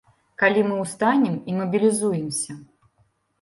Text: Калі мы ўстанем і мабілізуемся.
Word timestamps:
Калі 0.43 0.63
мы 0.69 0.77
ўстанем 0.83 1.35
і 1.51 1.59
мабілізуемся. 1.59 2.57